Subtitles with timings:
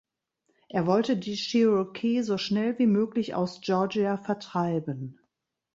[0.69, 5.19] Er wollte die Cherokee so schnell wie möglich aus Georgia vertreiben.